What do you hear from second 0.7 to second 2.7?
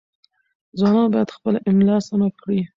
ځوانان باید خپله املاء سمه کړي.